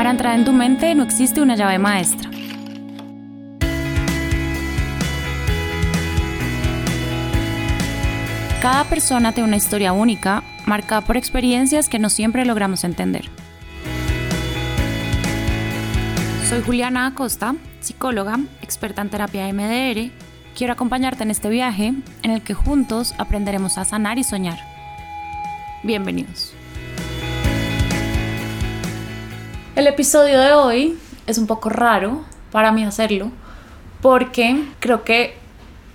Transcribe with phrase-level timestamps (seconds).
[0.00, 2.30] Para entrar en tu mente no existe una llave maestra.
[8.62, 13.28] Cada persona tiene una historia única, marcada por experiencias que no siempre logramos entender.
[16.48, 20.10] Soy Juliana Acosta, psicóloga, experta en terapia MDR.
[20.56, 24.60] Quiero acompañarte en este viaje en el que juntos aprenderemos a sanar y soñar.
[25.82, 26.54] Bienvenidos.
[29.80, 33.30] El episodio de hoy es un poco raro para mí hacerlo
[34.02, 35.38] porque creo que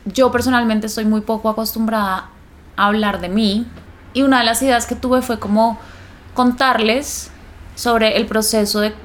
[0.05, 2.31] yo personalmente estoy muy poco acostumbrada
[2.77, 3.67] a hablar de mí
[4.15, 5.77] y una de las ideas que tuve fue como
[6.33, 7.29] contarles
[7.75, 8.95] sobre el proceso de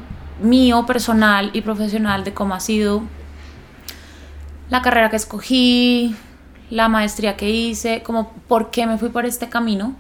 [0.41, 3.03] mío personal y profesional de cómo ha sido
[4.71, 6.17] la carrera que escogí,
[6.71, 9.95] la maestría que hice, como por qué me fui por este camino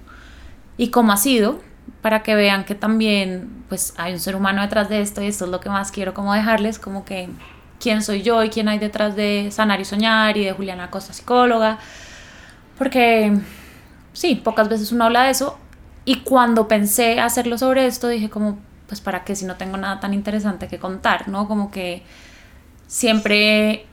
[0.78, 1.60] y cómo ha sido
[2.02, 5.44] para que vean que también pues hay un ser humano detrás de esto y esto
[5.44, 7.28] es lo que más quiero como dejarles como que
[7.78, 11.12] quién soy yo y quién hay detrás de Sanar y Soñar y de Juliana Costa
[11.12, 11.78] psicóloga
[12.78, 13.38] porque
[14.12, 15.58] sí, pocas veces uno habla de eso
[16.04, 20.00] y cuando pensé hacerlo sobre esto dije como pues para qué si no tengo nada
[20.00, 21.46] tan interesante que contar, ¿no?
[21.46, 22.02] Como que
[22.88, 23.86] siempre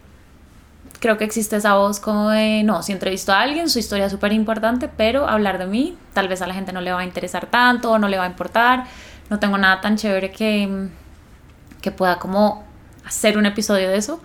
[0.99, 4.11] creo que existe esa voz como de, no, si entrevisto a alguien, su historia es
[4.11, 7.05] súper importante, pero hablar de mí, tal vez a la gente no le va a
[7.05, 8.85] interesar tanto o no le va a importar,
[9.29, 10.89] no tengo nada tan chévere que,
[11.81, 12.63] que pueda como
[13.05, 14.21] hacer un episodio de eso.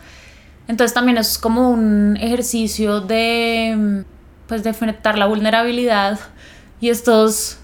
[0.69, 4.04] Entonces también es como un ejercicio de,
[4.47, 6.19] pues, de enfrentar la vulnerabilidad
[6.81, 7.59] y estos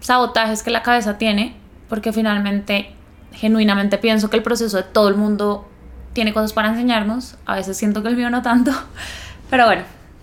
[0.00, 1.56] sabotajes que la cabeza tiene,
[1.88, 2.94] porque finalmente,
[3.32, 5.68] genuinamente pienso que el proceso de todo el mundo
[6.18, 8.72] tiene cosas para enseñarnos, a veces siento que el mío no tanto,
[9.50, 9.82] pero bueno,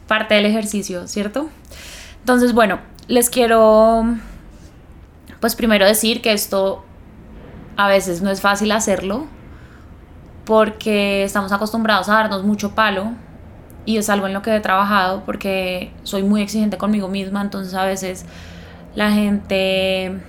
[0.09, 1.47] parte del ejercicio, ¿cierto?
[2.19, 4.03] Entonces, bueno, les quiero,
[5.39, 6.83] pues primero decir que esto
[7.77, 9.27] a veces no es fácil hacerlo,
[10.43, 13.13] porque estamos acostumbrados a darnos mucho palo
[13.85, 17.73] y es algo en lo que he trabajado porque soy muy exigente conmigo misma, entonces
[17.73, 18.25] a veces
[18.95, 20.19] la gente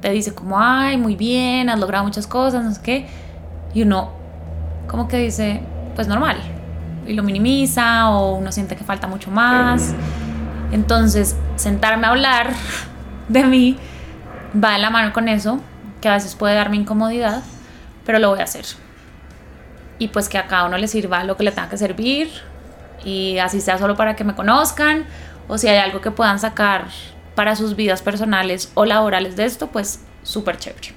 [0.00, 3.06] te dice como, ay, muy bien, has logrado muchas cosas, no sé qué,
[3.72, 4.25] y uno
[4.86, 5.62] como que dice,
[5.94, 6.36] pues normal,
[7.06, 9.94] y lo minimiza o uno siente que falta mucho más.
[10.72, 12.52] Entonces, sentarme a hablar
[13.28, 13.78] de mí
[14.52, 15.60] va de la mano con eso,
[16.00, 17.42] que a veces puede darme incomodidad,
[18.04, 18.64] pero lo voy a hacer.
[19.98, 22.30] Y pues que a cada uno le sirva lo que le tenga que servir,
[23.04, 25.04] y así sea solo para que me conozcan,
[25.48, 26.86] o si hay algo que puedan sacar
[27.36, 30.95] para sus vidas personales o laborales de esto, pues súper chévere.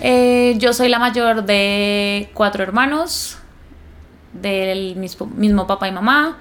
[0.00, 3.38] Eh, yo soy la mayor de cuatro hermanos,
[4.32, 6.38] del mismo, mismo papá y mamá.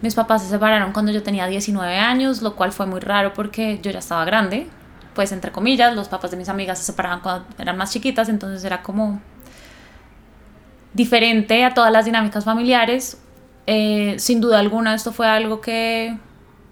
[0.00, 3.80] Mis papás se separaron cuando yo tenía 19 años, lo cual fue muy raro porque
[3.82, 4.68] yo ya estaba grande.
[5.14, 8.64] Pues entre comillas, los papás de mis amigas se separaban cuando eran más chiquitas, entonces
[8.64, 9.20] era como
[10.94, 13.20] diferente a todas las dinámicas familiares.
[13.66, 16.16] Eh, sin duda alguna esto fue algo que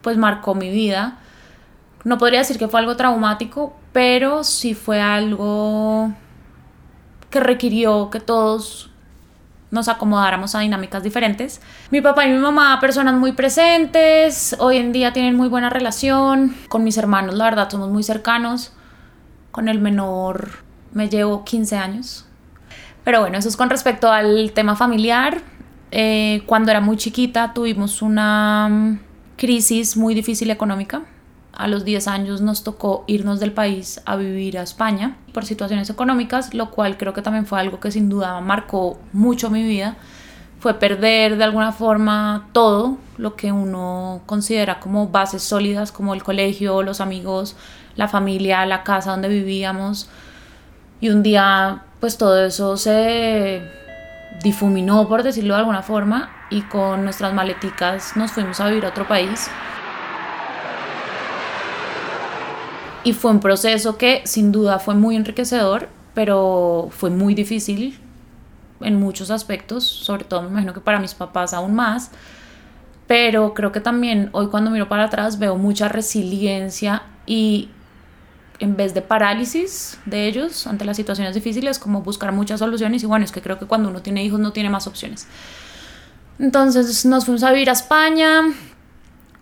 [0.03, 1.19] pues marcó mi vida.
[2.05, 6.13] No podría decir que fue algo traumático, pero sí fue algo
[7.31, 8.91] que requirió que todos
[9.71, 11.61] nos acomodáramos a dinámicas diferentes.
[11.91, 16.55] Mi papá y mi mamá, personas muy presentes, hoy en día tienen muy buena relación.
[16.69, 18.73] Con mis hermanos, la verdad, somos muy cercanos.
[19.51, 20.51] Con el menor
[20.93, 22.27] me llevo 15 años.
[23.05, 25.43] Pero bueno, eso es con respecto al tema familiar.
[25.91, 28.99] Eh, cuando era muy chiquita tuvimos una mm,
[29.37, 31.03] crisis muy difícil económica
[31.53, 35.91] a los 10 años nos tocó irnos del país a vivir a España por situaciones
[35.91, 39.97] económicas, lo cual creo que también fue algo que sin duda marcó mucho mi vida.
[40.61, 46.25] fue perder de alguna forma todo lo que uno considera como bases sólidas, como el
[46.25, 47.55] colegio, los amigos,
[47.95, 50.09] la familia, la casa donde vivíamos.
[51.01, 53.63] Y un día, pues todo eso se
[54.43, 58.89] difuminó, por decirlo de alguna forma, y con nuestras maleticas nos fuimos a vivir a
[58.89, 59.49] otro país.
[63.09, 67.99] Y fue un proceso que sin duda fue muy enriquecedor, pero fue muy difícil
[68.83, 72.11] en muchos aspectos, sobre todo me imagino que para mis papás aún más,
[73.07, 77.71] pero creo que también hoy cuando miro para atrás veo mucha resiliencia y
[78.59, 83.07] en vez de parálisis de ellos ante las situaciones difíciles, como buscar muchas soluciones y
[83.07, 85.27] bueno, es que creo que cuando uno tiene hijos no tiene más opciones.
[86.39, 88.43] Entonces nos fuimos a vivir a España,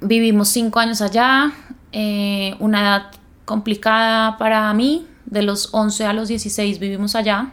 [0.01, 1.51] vivimos cinco años allá,
[1.91, 3.11] eh, una edad
[3.47, 7.49] complicada para mí, de los 11 a los 16 vivimos allá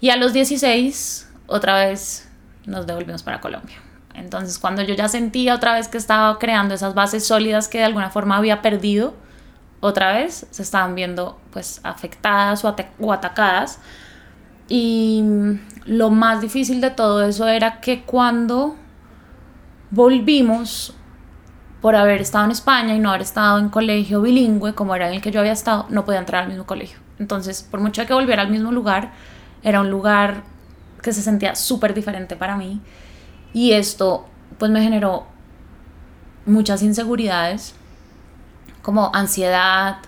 [0.00, 2.28] y a los 16 otra vez
[2.64, 3.76] nos devolvimos para Colombia.
[4.14, 7.84] Entonces cuando yo ya sentía otra vez que estaba creando esas bases sólidas que de
[7.84, 9.14] alguna forma había perdido,
[9.80, 13.78] otra vez se estaban viendo pues afectadas o, o atacadas.
[14.68, 15.24] Y
[15.84, 18.76] lo más difícil de todo eso era que cuando
[19.90, 20.94] volvimos
[21.80, 25.14] por haber estado en España y no haber estado en colegio bilingüe como era en
[25.14, 26.98] el que yo había estado, no podía entrar al mismo colegio.
[27.18, 29.12] Entonces, por mucho que volviera al mismo lugar,
[29.62, 30.42] era un lugar
[31.02, 32.80] que se sentía súper diferente para mí.
[33.52, 34.26] Y esto
[34.58, 35.24] pues me generó
[36.44, 37.74] muchas inseguridades,
[38.82, 39.98] como ansiedad,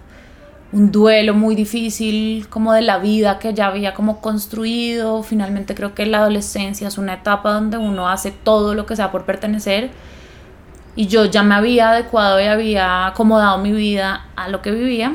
[0.73, 5.23] un duelo muy difícil como de la vida que ya había como construido.
[5.23, 9.13] Finalmente creo que la adolescencia es una etapa donde uno hace todo lo que sea
[9.13, 9.91] por pertenecer
[10.95, 15.15] y yo ya me había adecuado y había acomodado mi vida a lo que vivía.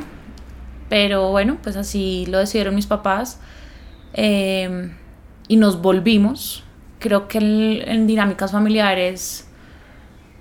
[0.90, 3.40] Pero bueno, pues así lo decidieron mis papás
[4.14, 4.94] em,
[5.48, 6.64] y nos volvimos.
[7.00, 9.48] Creo que en dinámicas familiares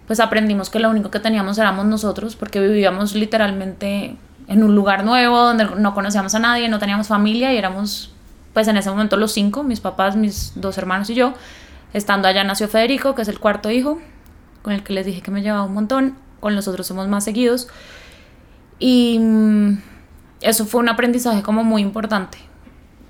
[0.06, 4.16] pues aprendimos que lo único que teníamos éramos nosotros porque vivíamos literalmente
[4.46, 8.12] en un lugar nuevo donde no conocíamos a nadie, no teníamos familia y éramos
[8.54, 11.34] pues en ese momento los cinco, mis papás, mis dos hermanos y yo.
[11.92, 14.00] Estando allá nació Federico, que es el cuarto hijo,
[14.66, 17.22] con el que les dije que me llevaba un montón, con los otros somos más
[17.22, 17.68] seguidos.
[18.80, 19.78] Y mm,
[20.40, 22.38] eso fue un aprendizaje como muy importante,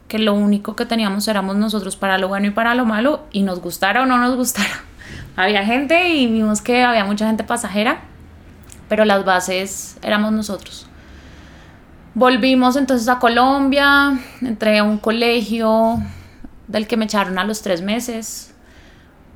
[0.07, 3.43] que lo único que teníamos éramos nosotros para lo bueno y para lo malo, y
[3.43, 4.85] nos gustara o no nos gustara.
[5.37, 8.01] Había gente y vimos que había mucha gente pasajera,
[8.91, 10.87] pero las bases éramos nosotros.
[12.13, 16.03] Volvimos entonces a Colombia, entré a un colegio
[16.69, 18.53] del que me echaron a los tres meses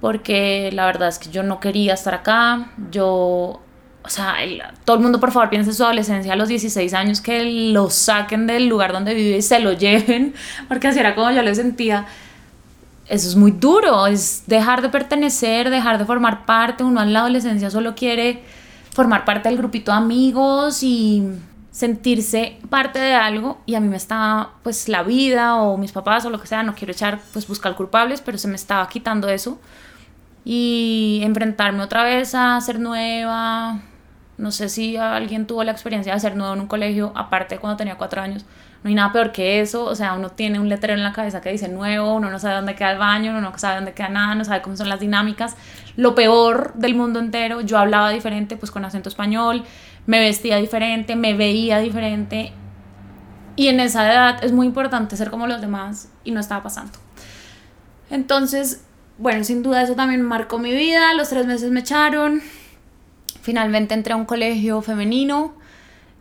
[0.00, 3.60] porque la verdad es que yo no quería estar acá, yo,
[4.02, 4.36] o sea,
[4.84, 7.90] todo el mundo por favor piense en su adolescencia a los 16 años, que lo
[7.90, 10.34] saquen del lugar donde vive y se lo lleven,
[10.68, 12.06] porque así era como yo lo sentía.
[13.08, 17.20] Eso es muy duro, es dejar de pertenecer, dejar de formar parte, uno en la
[17.20, 18.42] adolescencia solo quiere
[18.92, 21.24] formar parte del grupito de amigos y
[21.70, 26.24] sentirse parte de algo y a mí me estaba pues la vida o mis papás
[26.24, 29.28] o lo que sea, no quiero echar pues buscar culpables, pero se me estaba quitando
[29.28, 29.60] eso
[30.44, 33.80] y enfrentarme otra vez a ser nueva.
[34.38, 37.76] No sé si alguien tuvo la experiencia de ser nuevo en un colegio, aparte cuando
[37.76, 38.44] tenía cuatro años.
[38.82, 39.84] No hay nada peor que eso.
[39.84, 42.54] O sea, uno tiene un letrero en la cabeza que dice nuevo, uno no sabe
[42.54, 45.00] dónde queda el baño, uno no sabe dónde queda nada, no sabe cómo son las
[45.00, 45.56] dinámicas.
[45.96, 47.60] Lo peor del mundo entero.
[47.60, 49.64] Yo hablaba diferente, pues con acento español,
[50.10, 52.52] me vestía diferente, me veía diferente.
[53.54, 56.98] Y en esa edad es muy importante ser como los demás y no estaba pasando.
[58.10, 58.82] Entonces,
[59.18, 61.14] bueno, sin duda eso también marcó mi vida.
[61.14, 62.42] Los tres meses me echaron.
[63.40, 65.54] Finalmente entré a un colegio femenino,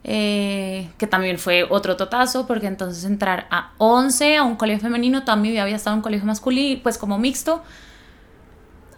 [0.04, 5.24] eh, que también fue otro totazo, porque entonces entrar a 11 a un colegio femenino,
[5.24, 7.64] vida había estado en un colegio masculino, pues como mixto.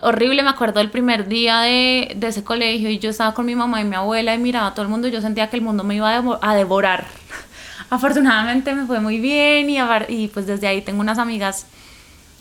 [0.01, 3.55] Horrible, me acuerdo del primer día de, de, ese colegio y yo estaba con mi
[3.55, 5.61] mamá y mi abuela y miraba a todo el mundo y yo sentía que el
[5.61, 7.05] mundo me iba a, devorar.
[7.89, 9.77] Afortunadamente me fue muy bien y,
[10.09, 11.67] y pues desde ahí tengo unas amigas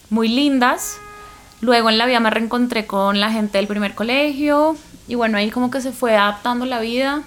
[0.09, 0.99] muy lindas
[1.61, 4.76] Luego en la vida me reencontré con la gente del primer colegio
[5.09, 7.23] y bueno, ahí como que se fue adaptando la vida,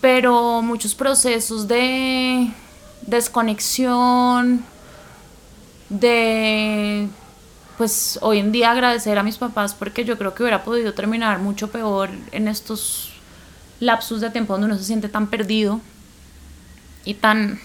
[0.00, 2.50] pero muchos procesos de
[3.02, 4.64] desconexión,
[5.90, 7.08] de
[7.80, 11.38] pues hoy en día agradecer a mis papás porque yo creo que hubiera podido terminar
[11.38, 13.12] mucho peor en estos
[13.80, 15.80] lapsus de tiempo donde uno se siente tan perdido
[17.06, 17.58] y tan,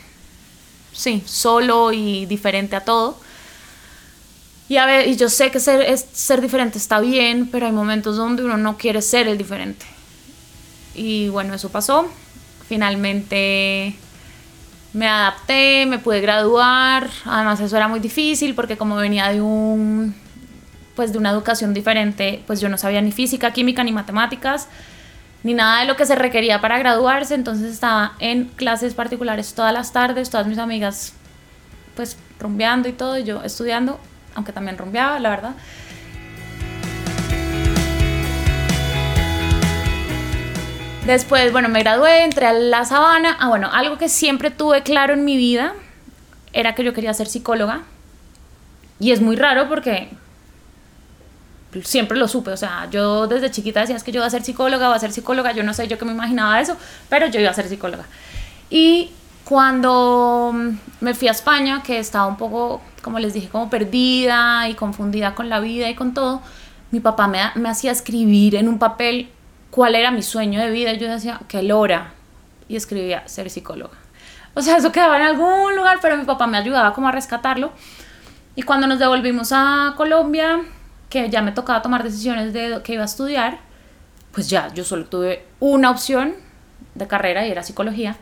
[0.94, 3.20] sí, solo y diferente a todo.
[4.70, 8.16] Y, a ver, y yo sé que ser, ser diferente está bien, pero hay momentos
[8.16, 9.86] donde uno no quiere ser el diferente.
[10.94, 12.08] Y bueno, eso pasó.
[12.70, 13.96] Finalmente
[14.96, 17.10] me adapté, me pude graduar.
[17.26, 20.16] Además eso era muy difícil porque como venía de un
[20.96, 24.70] pues de una educación diferente, pues yo no sabía ni física, química, ni matemáticas,
[25.44, 29.74] ni nada de lo que se requería para graduarse, entonces estaba en clases particulares todas
[29.74, 31.12] las tardes, todas mis amigas
[31.98, 34.00] pues rumbeando y todo, y yo estudiando,
[34.36, 35.56] aunque también rumbeaba, la verdad.
[41.06, 43.38] Después, bueno, me gradué, entré a la sabana.
[43.40, 45.74] Ah, bueno, algo que siempre tuve claro en mi vida
[46.52, 47.84] era que yo quería ser psicóloga.
[49.00, 50.10] Y es muy raro porque
[51.84, 54.86] siempre lo supe, o sea, yo desde chiquita decía que yo iba a ser psicóloga,
[54.86, 56.78] iba a ser psicóloga, yo no sé yo qué me imaginaba eso,
[57.10, 58.06] pero yo iba a ser psicóloga.
[58.70, 59.12] Y
[59.44, 60.56] cuando
[61.02, 65.36] me fui a España, que estaba un poco, como les dije, como perdida y confundida
[65.36, 66.42] con la vida y con todo,
[66.92, 69.30] mi papá me, me hacía escribir en un papel
[69.76, 70.94] cuál era mi sueño de vida.
[70.94, 72.14] Yo decía, que Lora.
[72.70, 73.98] Y escribía, ser psicóloga.
[74.54, 77.74] O sea, eso quedaba en algún lugar, pero mi papá me ayudaba como a rescatarlo.
[78.56, 80.62] Y cuando nos devolvimos a Colombia,
[81.10, 83.60] que ya me tocaba tomar decisiones de qué iba a estudiar,
[84.32, 86.36] pues ya, yo solo tuve una opción
[86.96, 88.16] de carrera y era psicología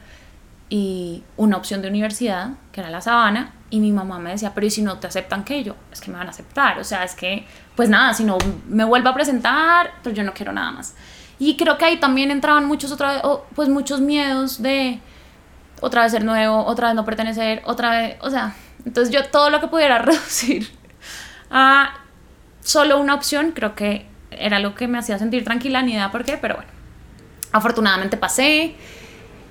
[0.69, 4.65] y una opción de universidad, que era la sabana, y mi mamá me decía, pero
[4.65, 5.63] ¿y si no te aceptan qué?
[5.63, 7.45] yo, es que me van a aceptar, o sea, es que,
[7.75, 10.95] pues nada, si no me vuelvo a presentar, pues yo no quiero nada más.
[11.43, 13.21] Y creo que ahí también entraban muchos, otra
[13.53, 15.01] pues muchos miedos de
[15.81, 19.49] otra vez ser nuevo, otra vez no pertenecer, otra vez, o sea, entonces yo todo
[19.49, 20.71] lo que pudiera reducir
[21.51, 21.95] a
[22.61, 26.23] solo una opción, creo que era lo que me hacía sentir tranquila, ni idea por
[26.23, 26.71] qué, pero bueno,
[27.51, 28.75] afortunadamente pasé.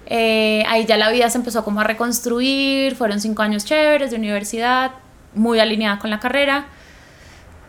[0.07, 4.17] Eh, ahí ya la vida se empezó como a reconstruir, fueron cinco años chéveres de
[4.17, 4.93] universidad,
[5.35, 6.69] muy alineada con la carrera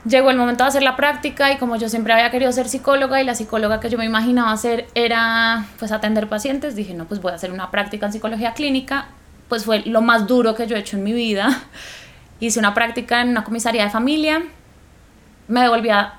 [0.05, 3.21] llegó el momento de hacer la práctica y como yo siempre había querido ser psicóloga
[3.21, 7.21] y la psicóloga que yo me imaginaba hacer era pues atender pacientes, dije, no, pues
[7.21, 9.07] voy a hacer una práctica en psicología clínica,
[9.49, 11.63] pues fue lo más duro que yo he hecho en mi vida.
[12.39, 14.43] Hice una práctica en una comisaría de familia,
[15.47, 16.15] me devolví a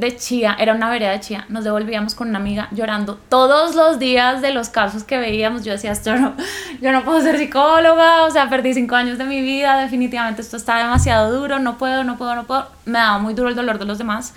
[0.00, 3.98] de Chía, era una vereda de Chía, nos devolvíamos con una amiga llorando todos los
[3.98, 5.62] días de los casos que veíamos.
[5.62, 6.34] Yo decía, esto no,
[6.80, 10.56] yo no puedo ser psicóloga, o sea, perdí cinco años de mi vida, definitivamente esto
[10.56, 12.66] está demasiado duro, no puedo, no puedo, no puedo.
[12.86, 14.34] Me daba muy duro el dolor de los demás.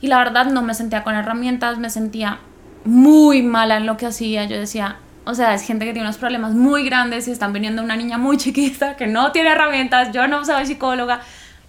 [0.00, 2.40] Y la verdad no me sentía con herramientas, me sentía
[2.84, 4.46] muy mala en lo que hacía.
[4.46, 7.84] Yo decía, o sea, es gente que tiene unos problemas muy grandes y están viniendo
[7.84, 11.20] una niña muy chiquita que no tiene herramientas, yo no soy psicóloga.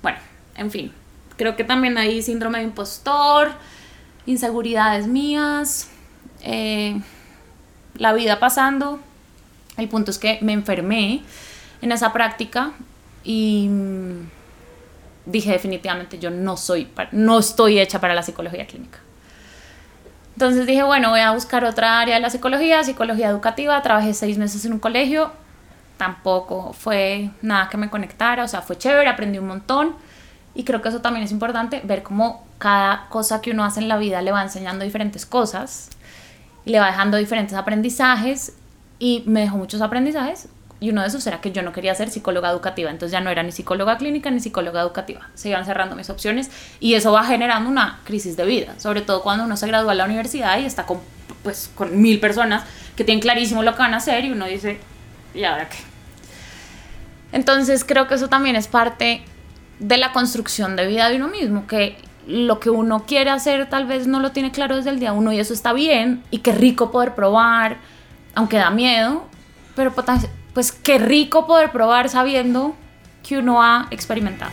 [0.01, 0.17] Bueno,
[0.55, 0.91] en fin,
[1.39, 3.53] Creo que también hay síndrome de impostor,
[4.25, 5.89] inseguridades mías,
[6.41, 6.99] eh,
[7.95, 8.99] la vida pasando.
[9.77, 11.23] El punto es que me enfermé
[11.81, 12.73] en esa práctica
[13.23, 14.29] y mm,
[15.27, 18.99] dije definitivamente yo no soy, no estoy hecha para la psicología clínica.
[20.33, 23.81] Entonces dije, bueno, voy a buscar otra área de la psicología, psicología educativa.
[23.81, 25.31] Trabajé seis meses en un colegio.
[25.95, 30.08] Tampoco fue nada que me conectara, o sea, fue chévere, aprendí un montón
[30.59, 33.87] y creo que eso también es importante, ver cómo cada cosa que uno hace en
[33.87, 35.89] la vida le va enseñando diferentes cosas
[36.65, 38.51] y le va dejando diferentes aprendizajes.
[38.99, 40.49] Y me dejó muchos aprendizajes.
[40.81, 42.91] Y uno de esos era que yo no quería ser psicóloga educativa.
[42.91, 45.29] Entonces ya no era ni psicóloga clínica ni psicóloga educativa.
[45.33, 46.51] Se iban cerrando mis opciones
[46.81, 48.77] y eso va generando una crisis de vida.
[48.79, 50.99] Sobre todo cuando uno se gradúa en la universidad y está con,
[51.41, 52.65] pues, con mil personas
[52.97, 54.77] que tienen clarísimo lo que van a hacer y uno dice,
[55.33, 55.77] ¿y ahora qué?
[57.31, 59.23] Entonces creo que eso también es parte
[59.79, 63.87] de la construcción de vida de uno mismo, que lo que uno quiere hacer tal
[63.87, 66.51] vez no lo tiene claro desde el día uno y eso está bien y qué
[66.51, 67.77] rico poder probar,
[68.35, 69.25] aunque da miedo,
[69.75, 69.93] pero
[70.53, 72.75] pues qué rico poder probar sabiendo
[73.27, 74.51] que uno ha experimentado.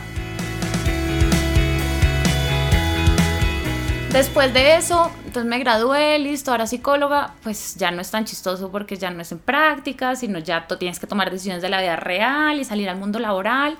[4.11, 8.71] Después de eso, entonces me gradué, listo, ahora psicóloga, pues ya no es tan chistoso
[8.71, 11.97] porque ya no es en práctica, sino ya tienes que tomar decisiones de la vida
[11.97, 13.77] real y salir al mundo laboral.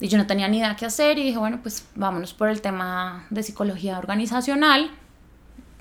[0.00, 2.60] Y yo no tenía ni idea qué hacer y dije, bueno, pues vámonos por el
[2.60, 4.90] tema de psicología organizacional,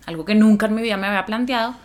[0.06, 1.76] algo que nunca en mi vida me había planteado.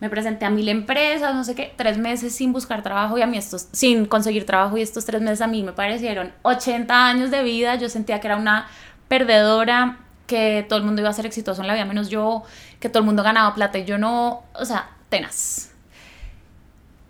[0.00, 3.26] Me presenté a mil empresas, no sé qué, tres meses sin buscar trabajo y a
[3.26, 7.30] mí estos, sin conseguir trabajo y estos tres meses a mí me parecieron 80 años
[7.30, 7.76] de vida.
[7.76, 8.68] Yo sentía que era una
[9.08, 12.42] perdedora, que todo el mundo iba a ser exitoso en la vida menos yo,
[12.80, 15.70] que todo el mundo ganaba plata y yo no, o sea, tenaz.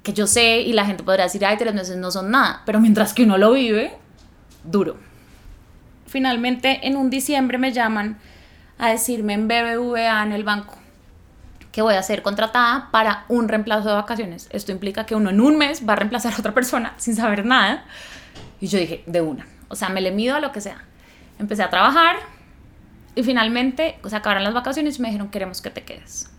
[0.03, 2.81] Que yo sé y la gente podría decir, ay, tres meses no son nada, pero
[2.81, 3.97] mientras que uno lo vive,
[4.65, 4.97] duro.
[6.07, 8.19] Finalmente, en un diciembre me llaman
[8.79, 10.75] a decirme en BBVA, en el banco,
[11.73, 14.49] que voy a ser contratada para un reemplazo de vacaciones.
[14.53, 17.45] Esto implica que uno en un mes va a reemplazar a otra persona sin saber
[17.45, 17.85] nada.
[18.61, 19.47] Y yo dije, de una.
[19.69, 20.85] O sea, me le mido a lo que sea.
[21.39, 22.17] Empecé a trabajar
[23.17, 26.31] y finalmente se acabaron las vacaciones y me dijeron, queremos que te quedes.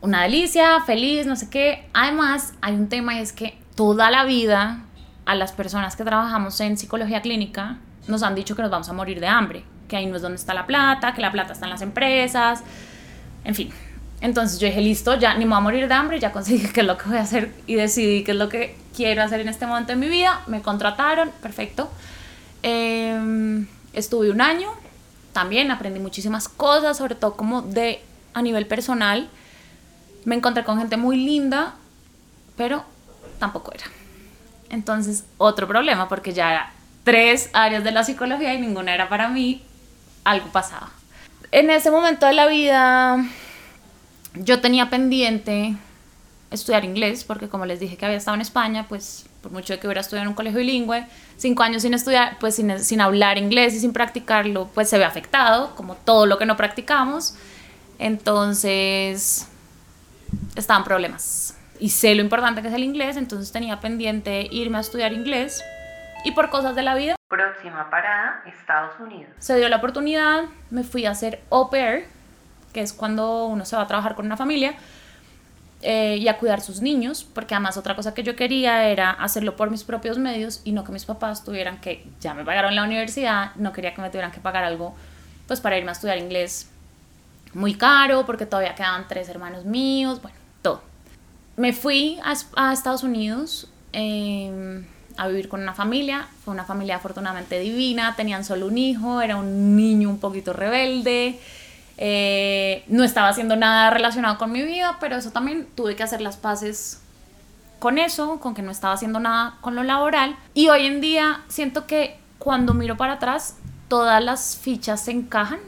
[0.00, 1.88] Una delicia, feliz, no sé qué.
[1.92, 4.85] Además, hay un tema y es que toda la vida
[5.26, 8.92] a las personas que trabajamos en psicología clínica, nos han dicho que nos vamos a
[8.92, 11.66] morir de hambre, que ahí no es donde está la plata, que la plata está
[11.66, 12.62] en las empresas,
[13.44, 13.70] en fin.
[14.20, 16.80] Entonces yo dije, listo, ya ni me voy a morir de hambre, ya conseguí qué
[16.80, 19.48] es lo que voy a hacer y decidí qué es lo que quiero hacer en
[19.48, 20.40] este momento de mi vida.
[20.46, 21.90] Me contrataron, perfecto.
[22.62, 24.70] Em, estuve un año,
[25.32, 28.00] también aprendí muchísimas cosas, sobre todo como de
[28.32, 29.28] a nivel personal.
[30.24, 31.74] Me encontré con gente muy linda,
[32.56, 32.84] pero
[33.38, 33.84] tampoco era.
[34.70, 36.72] Entonces, otro problema, porque ya era
[37.04, 39.62] tres áreas de la psicología y ninguna era para mí,
[40.24, 40.90] algo pasaba.
[41.52, 43.24] En ese momento de la vida,
[44.34, 45.76] yo tenía pendiente
[46.50, 49.86] estudiar inglés, porque como les dije que había estado en España, pues por mucho que
[49.86, 51.06] hubiera estudiado en un colegio bilingüe,
[51.36, 55.04] cinco años sin estudiar, pues sin, sin hablar inglés y sin practicarlo, pues se ve
[55.04, 57.36] afectado, como todo lo que no practicamos.
[57.98, 59.46] Entonces,
[60.56, 61.45] estaban problemas.
[61.80, 65.62] Y sé lo importante que es el inglés, entonces tenía pendiente irme a estudiar inglés.
[66.24, 67.14] Y por cosas de la vida.
[67.28, 69.32] Próxima parada, Estados Unidos.
[69.38, 72.06] Se dio la oportunidad, me fui a hacer au pair,
[72.72, 74.74] que es cuando uno se va a trabajar con una familia
[75.82, 79.56] eh, y a cuidar sus niños, porque además otra cosa que yo quería era hacerlo
[79.56, 82.82] por mis propios medios y no que mis papás tuvieran que, ya me pagaron la
[82.82, 84.96] universidad, no quería que me tuvieran que pagar algo,
[85.46, 86.70] pues para irme a estudiar inglés
[87.54, 90.45] muy caro, porque todavía quedaban tres hermanos míos, bueno.
[91.56, 94.84] Me fui a, Estados Unidos em,
[95.16, 99.36] a vivir con una familia, fue una familia afortunadamente divina, tenían solo un hijo, era
[99.36, 101.40] un niño un poquito rebelde.
[101.98, 106.20] Eh, no estaba haciendo nada relacionado con mi vida, pero eso también tuve que hacer
[106.20, 107.00] las paces
[107.78, 110.36] con eso, con que no estaba haciendo nada con lo laboral.
[110.52, 113.56] Y hoy en día siento que cuando miro para atrás,
[113.88, 115.60] todas las fichas se encajan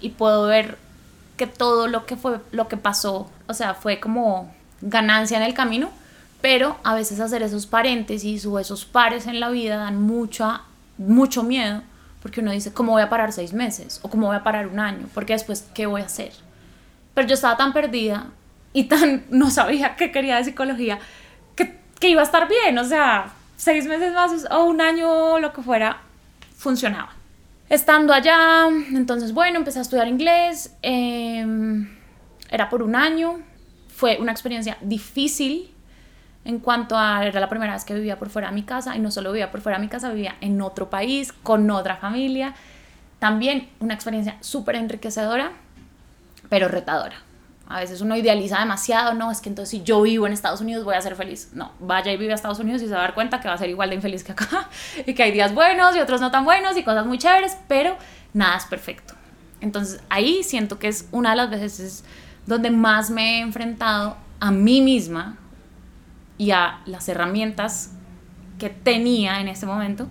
[0.00, 0.76] y puedo ver
[1.38, 4.52] que todo lo que fue, lo que pasó, o sea, fue como
[4.84, 5.90] ganancia en el camino,
[6.40, 10.62] pero a veces hacer esos paréntesis o esos pares en la vida dan mucha,
[10.98, 11.82] mucho miedo
[12.24, 14.00] porque uno dice, ¿cómo voy a parar seis meses?
[14.00, 15.10] ¿O cómo voy a parar un año?
[15.12, 16.32] Porque después, ¿qué voy a hacer?
[17.12, 18.28] Pero yo estaba tan perdida
[18.72, 20.98] y tan no sabía qué quería de psicología
[21.54, 22.78] que, que iba a estar bien.
[22.78, 25.98] O sea, seis meses más o un año, lo que fuera,
[26.56, 27.10] funcionaba.
[27.68, 30.74] Estando allá, entonces, bueno, empecé a estudiar inglés.
[30.80, 31.94] Em,
[32.48, 33.40] era por un año.
[33.94, 35.70] Fue una experiencia difícil
[36.44, 38.98] en cuanto a, era la primera vez que vivía por fuera de mi casa y
[38.98, 42.54] no solo vivía por fuera de mi casa, vivía en otro país, con otra familia.
[43.18, 45.52] También una experiencia súper enriquecedora,
[46.50, 47.16] pero retadora.
[47.66, 50.84] A veces uno idealiza demasiado, no, es que entonces si yo vivo en Estados Unidos
[50.84, 51.50] voy a ser feliz.
[51.54, 53.54] No, vaya y vive a Estados Unidos y se va a dar cuenta que va
[53.54, 54.68] a ser igual de infeliz que acá
[55.06, 57.96] y que hay días buenos y otros no tan buenos y cosas muy chéveres, pero
[58.34, 59.14] nada es perfecto.
[59.62, 62.04] Entonces ahí siento que es una de las veces
[62.46, 65.36] donde más me he enfrentado a mí misma
[66.38, 67.92] y a las herramientas
[68.58, 70.08] que tenía en ese momento.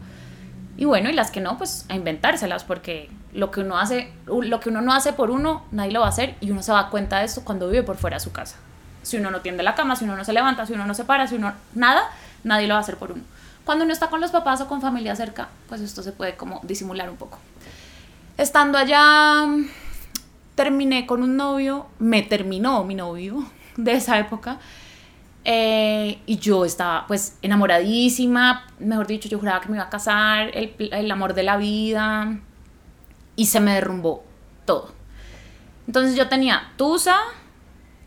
[0.78, 4.60] Y bueno, y las que no, pues a inventárselas, porque lo que uno hace, lo
[4.60, 6.90] que uno no hace por uno, nadie lo va a hacer y uno se da
[6.90, 8.58] cuenta de esto cuando vive por fuera de su casa.
[9.02, 11.04] Si uno no tiende la cama, si uno no se levanta, si uno no se
[11.04, 12.10] para, si uno nada,
[12.44, 13.24] nadie lo va a hacer por uno.
[13.66, 16.60] Cuando uno está con los papás o con familia cerca, pues esto se puede como
[16.64, 17.40] disimular un poco.
[18.38, 19.46] Estando allá,
[20.56, 23.44] terminé con un novio, me terminó mi novio
[23.78, 24.60] de esa época
[25.46, 30.52] eh, y yo estaba pues enamoradísima, mejor dicho, yo juraba que me iba a casar,
[30.54, 32.40] el, el amor de la vida,
[33.36, 34.24] y se me derrumbó
[34.66, 34.94] todo.
[35.86, 37.18] Entonces yo tenía tusa,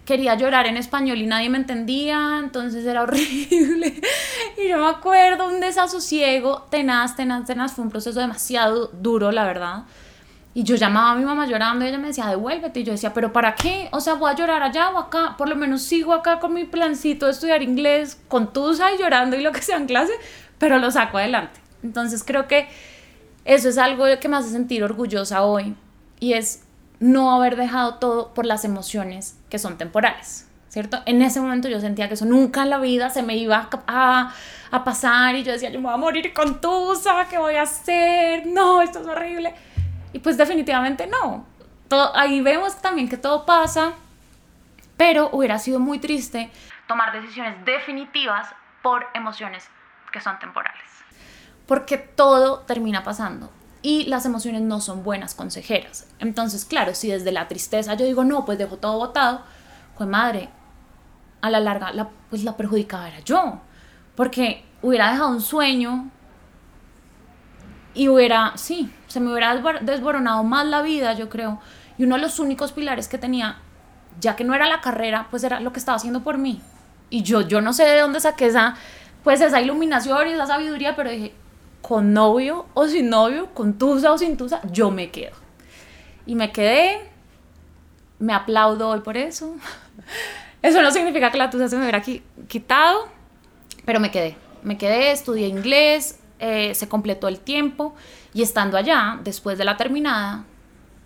[0.07, 4.01] quería llorar en español y nadie me entendía, entonces era horrible.
[4.57, 9.45] Y yo me acuerdo, un desasosiego tenaz, tenaz, tenaz, fue un proceso demasiado duro, la
[9.45, 9.83] verdad.
[10.57, 12.81] Y yo llamaba a mi mamá llorando y ella me decía, devuélvete.
[12.81, 13.91] Y yo decía, ¿pero para qué?
[13.93, 15.35] O sea, voy a llorar allá o acá.
[15.37, 19.37] Por lo menos sigo acá con mi plancito de estudiar inglés, con tusa y llorando
[19.37, 20.15] y lo que sea en clase,
[20.57, 21.61] pero lo saco adelante.
[21.83, 22.69] Entonces creo que
[23.45, 25.75] eso es algo que me hace sentir orgullosa hoy
[26.21, 26.65] y es
[27.01, 30.49] no haber dejado todo por las emociones que son temporales.
[30.71, 31.03] ¿Cierto?
[31.05, 34.33] En ese momento yo sentía que eso nunca en la vida se me iba a,
[34.71, 37.63] a pasar y yo decía, yo me voy a morir con tusa, ¿qué voy a
[37.63, 38.47] hacer?
[38.47, 39.53] No, esto es horrible.
[40.13, 41.45] Y pues definitivamente no.
[41.89, 43.93] Todo, ahí vemos también que todo pasa,
[44.97, 46.51] pero hubiera sido muy triste
[46.89, 48.49] tomar decisiones definitivas
[48.83, 49.69] por emociones
[50.13, 50.83] que son temporales.
[51.67, 53.51] Porque todo termina pasando
[53.83, 56.09] y las emociones no son buenas consejeras.
[56.19, 59.43] Entonces, claro, si desde la tristeza yo digo, no, pues dejo todo botado,
[59.97, 60.49] pues madre,
[61.41, 63.61] a la larga, la, pues la perjudicada era yo.
[64.15, 66.11] Porque hubiera dejado un sueño
[67.97, 71.59] y hubiera, sí, se me hubiera desboronado más la vida, yo creo.
[71.97, 73.57] Y uno de los únicos pilares que tenía,
[74.21, 76.61] ya que no era la carrera, pues era lo que estaba haciendo por mí.
[77.09, 78.77] Y yo, yo no sé de dónde saqué esa,
[79.25, 81.33] pues esa iluminación y esa sabiduría, pero dije,
[81.81, 85.35] con novio o sin novio, con tusa o sin tusa, yo me quedo.
[86.27, 87.01] Y me quedé,
[88.19, 89.57] me aplaudo hoy por eso.
[90.63, 93.09] Eso no significa que la tusa se me hubiera quitado,
[93.87, 94.37] pero me quedé.
[94.63, 97.95] Me quedé, estudié inglés, eh, se completó el tiempo
[98.35, 100.45] y estando allá, después de la terminada,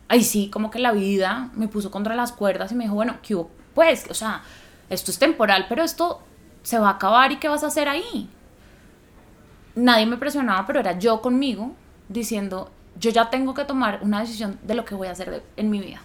[0.08, 3.18] ahí sí, como que la vida me puso contra las cuerdas y me dijo, bueno.
[3.74, 4.42] Pues, o sea,
[4.88, 6.22] esto es temporal, pero esto
[6.62, 8.28] se va a acabar y ¿qué vas a hacer ahí?
[9.76, 11.74] Nadie me presionaba, pero era yo conmigo
[12.08, 15.70] diciendo, yo ya tengo que tomar una decisión de lo que voy a hacer en
[15.70, 16.00] mi vida.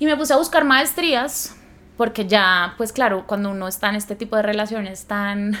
[0.00, 1.56] Y me puse a buscar maestrías
[1.96, 5.56] porque ya, pues claro, cuando uno está en este tipo de relaciones tan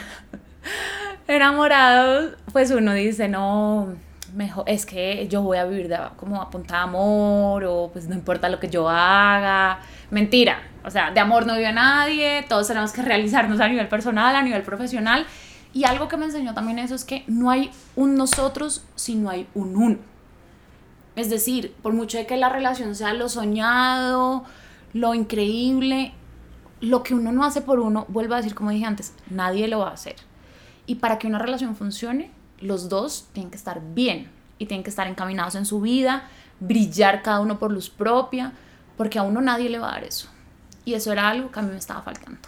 [1.32, 3.94] enamorados, pues uno dice, no,
[4.34, 8.08] mejor, es que yo voy a vivir de, como a punta de amor, o pues
[8.08, 9.80] no importa lo que yo haga.
[10.10, 14.34] Mentira, o sea, de amor no vive nadie, todos tenemos que realizarnos a nivel personal,
[14.34, 15.26] a nivel profesional.
[15.74, 19.30] Y algo que me enseñó también eso es que no hay un nosotros si no
[19.30, 19.98] hay un uno.
[21.16, 24.44] Es decir, por mucho de que la relación sea lo soñado,
[24.92, 26.12] lo increíble,
[26.80, 29.78] lo que uno no hace por uno, vuelvo a decir como dije antes, nadie lo
[29.80, 30.16] va a hacer.
[30.86, 34.90] Y para que una relación funcione, los dos tienen que estar bien y tienen que
[34.90, 36.24] estar encaminados en su vida,
[36.60, 38.52] brillar cada uno por luz propia,
[38.96, 40.28] porque a uno nadie le va a dar eso.
[40.84, 42.40] Y eso era algo que a mí me estaba faltando.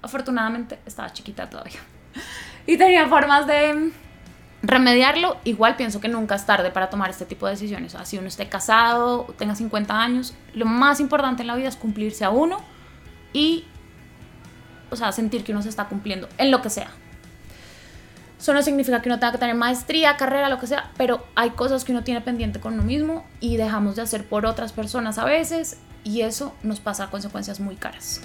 [0.00, 1.80] Afortunadamente estaba chiquita todavía.
[2.64, 3.90] Y tenía formas de
[4.62, 5.36] remediarlo.
[5.42, 7.96] Igual pienso que nunca es tarde para tomar este tipo de decisiones.
[7.96, 12.24] Así uno esté casado, tenga 50 años, lo más importante en la vida es cumplirse
[12.24, 12.58] a uno
[13.32, 13.64] y
[14.92, 16.90] o sea, sentir que uno se está cumpliendo en lo que sea.
[18.42, 21.50] Eso no significa que uno tenga que tener maestría, carrera, lo que sea, pero hay
[21.50, 25.16] cosas que uno tiene pendiente con uno mismo y dejamos de hacer por otras personas
[25.18, 28.20] a veces y eso nos pasa a consecuencias muy caras.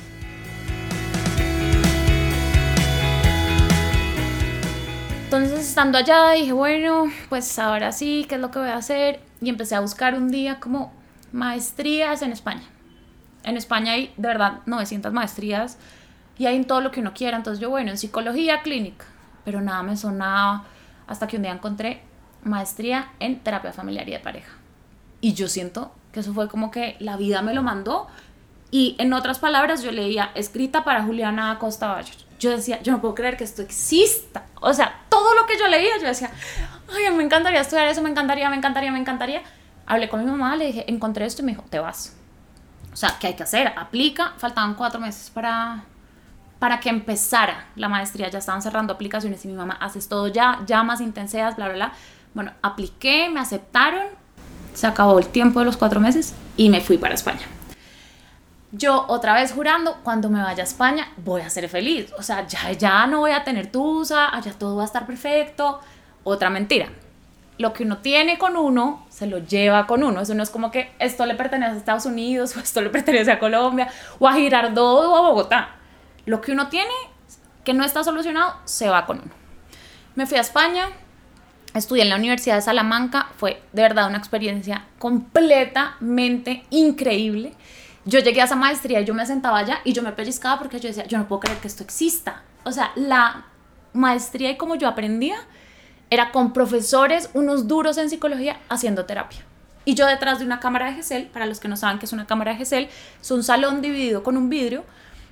[5.26, 9.20] Entonces, estando allá, dije, bueno, pues ahora sí, ¿qué es lo que voy a hacer?
[9.40, 10.92] Y empecé a buscar un día como
[11.32, 12.64] maestrías en España.
[13.44, 15.78] En España hay, de verdad, 900 maestrías
[16.40, 17.38] y hay en todo lo que uno quiera.
[17.38, 19.06] Entonces yo, bueno, en psicología clínica,
[19.48, 20.66] pero nada me sonaba
[21.08, 22.02] hasta que un día encontré
[22.44, 24.52] maestría en terapia familiar y de pareja.
[25.22, 28.08] Y yo siento que eso fue como que la vida me lo mandó.
[28.72, 32.18] Y en otras palabras, yo leía escrita para Juliana Acosta Bayer.
[32.40, 34.48] Yo decía, yo no puedo creer que esto exista.
[34.60, 36.30] O sea, todo lo que yo leía, yo decía,
[36.94, 39.44] ay, me encantaría estudiar eso, me encantaría, me encantaría, me encantaría.
[39.86, 42.18] Hablé con mi mamá, le dije, encontré esto y me dijo, te vas.
[42.92, 43.72] O sea, ¿qué hay que hacer?
[43.78, 44.34] Aplica.
[44.40, 45.86] Faltaban cuatro meses para,
[46.60, 48.30] para que empezara la maestría.
[48.30, 51.94] Ya estaban cerrando aplicaciones y mi mamá, haces todo ya, llamas intenseas, bla, bla, bla.
[52.34, 54.08] Bueno, apliqué, me aceptaron,
[54.74, 57.42] se acabó el tiempo de los cuatro meses y me fui para España.
[58.72, 62.12] Yo otra vez jurando, cuando me vaya a España voy a ser feliz.
[62.18, 65.80] O sea, ya, ya no voy a tener tusa, allá todo va a estar perfecto.
[66.24, 66.90] Otra mentira.
[67.58, 70.22] Lo que uno tiene con uno, se lo lleva con uno.
[70.22, 73.32] Eso no es como que esto le pertenece a Estados Unidos o esto le pertenece
[73.32, 73.88] a Colombia
[74.20, 75.77] o a Girardot o a Bogotá
[76.28, 76.92] lo que uno tiene
[77.64, 79.32] que no está solucionado se va con uno.
[80.16, 80.90] Me fui a España,
[81.74, 87.54] estudié en la Universidad de Salamanca, fue de verdad una experiencia completamente increíble.
[88.06, 90.80] Yo llegué a esa maestría y yo me sentaba allá y yo me pellizcaba porque
[90.80, 92.44] yo decía, yo no puedo creer que esto exista.
[92.64, 93.46] O sea, la
[93.94, 95.38] maestría y como yo aprendía
[96.10, 99.40] era con profesores, unos duros en psicología, haciendo terapia.
[99.86, 102.14] Y yo detrás de una cámara de GESEL, para los que no saben qué es
[102.14, 102.90] una cámara de GESEL,
[103.22, 104.84] es un salón dividido con un vidrio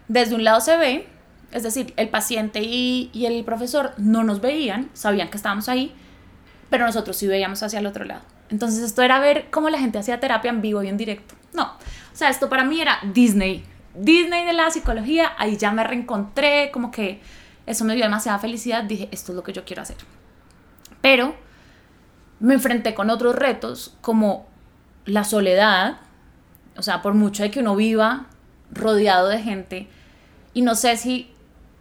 [0.08, 1.08] desde un lado se ve,
[1.52, 5.94] es decir, el paciente y, el profesor no nos veían, sabían que estábamos ahí,
[6.70, 8.22] pero nosotros sí veíamos hacia el otro lado.
[8.50, 11.36] Entonces esto era ver cómo la gente hacía terapia en vivo y en directo.
[11.54, 13.64] No, o sea, esto para mí era Disney.
[13.96, 17.22] Disney de la psicología, ahí ya me reencontré, como que
[17.66, 19.98] eso me dio demasiada felicidad, dije, esto es lo que yo quiero hacer.
[21.02, 21.36] Pero
[22.40, 24.48] me enfrenté con otros retos como
[25.06, 26.00] la soledad,
[26.76, 28.28] o sea, por mucho de que uno viva
[28.76, 29.88] rodeado de gente
[30.54, 31.34] y no sé si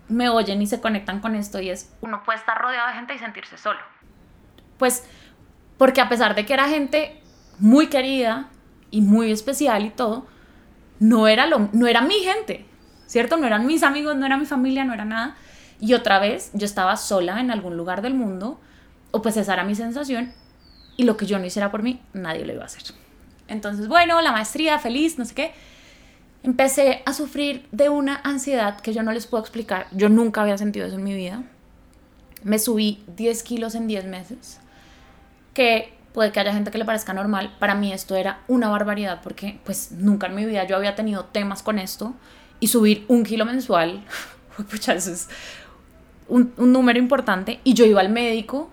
[0.08, 3.14] me oyen y se conectan con esto y es, uno puede estar rodeado de gente
[3.14, 3.80] y sentirse solo.
[4.78, 5.04] Pues
[5.76, 7.20] porque a pesar de que era gente
[7.58, 8.48] muy querida
[8.90, 10.26] y muy especial y todo,
[11.00, 12.66] no era, lo, no era mi gente,
[13.06, 13.36] ¿cierto?
[13.36, 15.36] No eran mis amigos, no era mi familia, no era nada.
[15.80, 18.60] Y otra vez yo estaba sola en algún lugar del mundo,
[19.10, 20.32] o pues esa era mi sensación,
[20.96, 22.94] y lo que yo no hiciera por mí, nadie lo iba a hacer.
[23.48, 25.54] Entonces, bueno, la maestría, feliz, no sé qué
[26.44, 29.86] empecé a sufrir de una ansiedad que yo no les puedo explicar.
[29.92, 31.42] Yo nunca había sentido eso en mi vida.
[32.42, 34.60] Me subí 10 kilos en 10 meses,
[35.54, 37.56] que puede que haya gente que le parezca normal.
[37.58, 41.24] Para mí esto era una barbaridad porque pues nunca en mi vida yo había tenido
[41.24, 42.12] temas con esto
[42.60, 44.04] y subir un kilo mensual,
[44.70, 45.28] pucha, eso es
[46.28, 47.58] un, un número importante.
[47.64, 48.68] Y yo iba al médico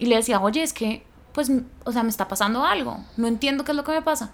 [0.00, 1.52] y le decía, oye, es que, pues,
[1.84, 4.32] o sea, me está pasando algo, no entiendo qué es lo que me pasa.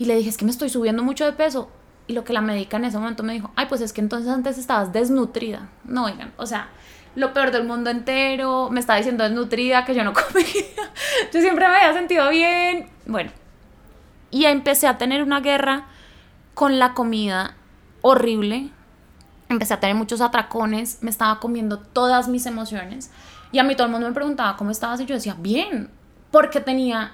[0.00, 1.68] Y le dije, es que me estoy subiendo mucho de peso.
[2.06, 4.32] Y lo que la médica en ese momento me dijo, ay, pues es que entonces
[4.32, 5.68] antes estabas desnutrida.
[5.84, 6.70] No, oigan, o sea,
[7.16, 10.46] lo peor del mundo entero, me estaba diciendo desnutrida, que yo no comía.
[11.30, 12.88] yo siempre me había sentido bien.
[13.04, 13.30] Bueno,
[14.30, 15.84] y empecé a tener una guerra
[16.54, 17.54] con la comida
[18.00, 18.70] horrible.
[19.50, 23.10] Empecé a tener muchos atracones, me estaba comiendo todas mis emociones.
[23.52, 25.90] Y a mí todo el mundo me preguntaba cómo estabas y yo decía, bien,
[26.30, 27.12] porque tenía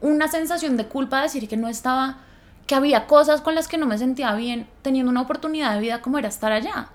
[0.00, 2.18] una sensación de culpa de decir que no estaba,
[2.66, 6.02] que había cosas con las que no me sentía bien, teniendo una oportunidad de vida
[6.02, 6.88] como era estar allá.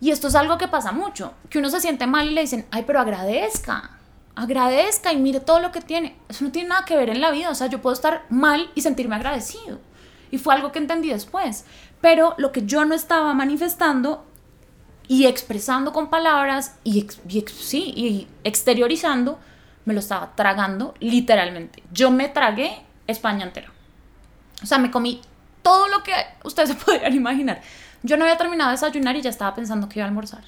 [0.00, 2.66] Y esto es algo que pasa mucho, que uno se siente mal y le dicen,
[2.70, 3.98] ay, pero agradezca,
[4.36, 6.16] agradezca y mire todo lo que tiene.
[6.28, 8.70] Eso no tiene nada que ver en la vida, o sea, yo puedo estar mal
[8.74, 9.80] y sentirme agradecido.
[10.30, 11.64] Y fue algo que entendí después.
[12.00, 14.24] Pero lo que yo no estaba manifestando
[15.08, 17.06] y expresando con palabras y,
[17.48, 19.38] sí, y exteriorizando,
[19.88, 21.82] me lo estaba tragando literalmente.
[21.90, 23.72] Yo me tragué España entera.
[24.62, 25.22] O sea, me comí
[25.62, 26.12] todo lo que
[26.44, 27.62] ustedes se podrían imaginar.
[28.02, 30.42] Yo no había terminado de desayunar y ya estaba pensando que iba a almorzar.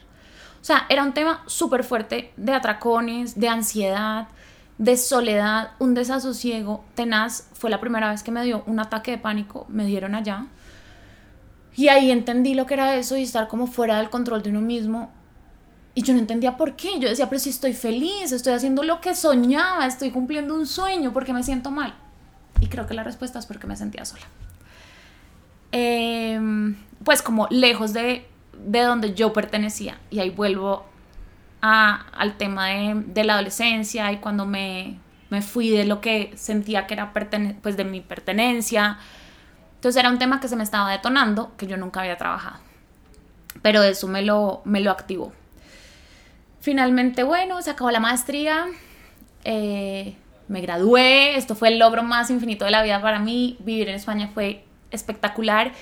[0.60, 4.28] O sea, era un tema súper fuerte de atracones, de ansiedad,
[4.76, 7.48] de soledad, un desasosiego tenaz.
[7.54, 10.44] Fue la primera vez que me dio un ataque de pánico, me dieron allá.
[11.76, 14.60] Y ahí entendí lo que era eso y estar como fuera del control de uno
[14.60, 15.10] mismo.
[15.94, 16.98] Y yo no entendía por qué.
[17.00, 21.12] Yo decía, pero si estoy feliz, estoy haciendo lo que soñaba, estoy cumpliendo un sueño,
[21.12, 21.94] ¿por qué me siento mal?
[22.60, 24.26] Y creo que la respuesta es porque me sentía sola.
[25.72, 28.26] Em, pues como lejos de,
[28.64, 29.98] de, donde yo pertenecía.
[30.10, 30.84] Y ahí vuelvo
[31.62, 34.98] a, al tema de, de, la adolescencia y cuando me,
[35.30, 38.98] me, fui de lo que sentía que era pues de mi pertenencia.
[39.76, 42.58] Entonces era un tema que se me estaba detonando, que yo nunca había trabajado.
[43.62, 45.32] Pero eso me lo, me lo activó.
[46.60, 48.66] Finalmente, bueno, se acabó la maestría.
[49.44, 50.14] Eh,
[50.48, 53.56] me gradué, esto fue el logro más infinito de la vida para mí.
[53.60, 55.72] Vivir en España fue espectacular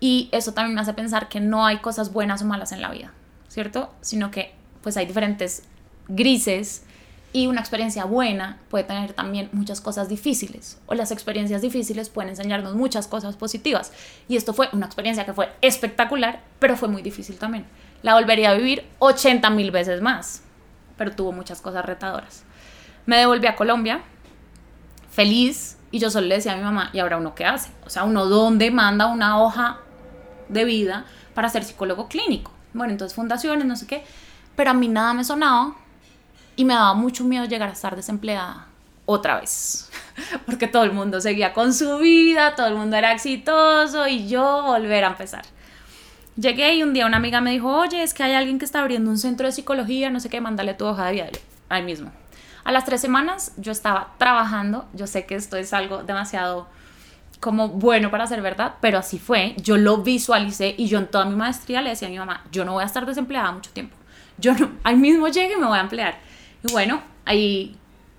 [0.00, 2.90] y eso también me hace pensar que no hay cosas buenas o malas en la
[2.90, 3.12] vida,
[3.48, 3.92] ¿cierto?
[4.00, 5.64] Sino que pues hay diferentes
[6.08, 6.84] grises
[7.32, 12.30] y una experiencia buena puede tener también muchas cosas difíciles o las experiencias difíciles pueden
[12.30, 13.92] enseñarnos muchas cosas positivas
[14.28, 17.66] y esto fue una experiencia que fue espectacular pero fue muy difícil también
[18.02, 20.42] la volvería a vivir 80 mil veces más
[20.96, 22.44] pero tuvo muchas cosas retadoras
[23.06, 24.02] me devolví a Colombia
[25.10, 27.70] feliz y yo solo le decía a mi mamá, ¿y ahora uno qué hace?
[27.86, 29.78] O sea, uno dónde manda una hoja
[30.48, 32.52] de vida para ser psicólogo clínico.
[32.74, 34.04] Bueno, entonces fundaciones, no sé qué.
[34.54, 35.74] Pero a mí nada me sonaba
[36.56, 38.66] y me daba mucho miedo llegar a estar desempleada
[39.06, 39.90] otra vez.
[40.46, 44.62] Porque todo el mundo seguía con su vida, todo el mundo era exitoso y yo
[44.62, 45.44] volver a empezar.
[46.40, 48.80] Llegué y un día una amiga me dijo, oye, es que hay alguien que está
[48.80, 51.26] abriendo un centro de psicología, no sé qué, mándale tu hoja de vida.
[51.68, 52.12] Ahí mismo.
[52.62, 56.68] A las tres semanas yo estaba trabajando, yo sé que esto es algo demasiado
[57.40, 61.24] como bueno para ser verdad, pero así fue, yo lo visualicé y yo en toda
[61.24, 63.96] mi maestría le decía a mi mamá, yo no voy a estar desempleada mucho tiempo,
[64.38, 66.18] yo no, ahí mismo llegue y me voy a emplear.
[66.62, 67.76] Y bueno, ahí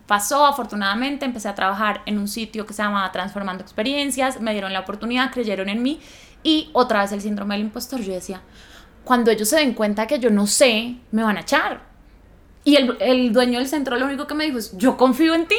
[0.08, 4.74] pasó, afortunadamente empecé a trabajar en un sitio que se llama Transformando Experiencias, me dieron
[4.74, 6.00] la oportunidad, creyeron en mí
[6.43, 8.41] y otra vez el síndrome del impostor, yo decía,
[9.04, 11.89] cuando ellos se den cuenta que yo no sé, me van a echar,
[12.63, 15.47] y el, el, dueño del centro lo único que me dijo es, yo confío en
[15.47, 15.56] ti.